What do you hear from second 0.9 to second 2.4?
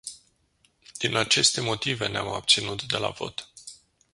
Din aceste motive ne-am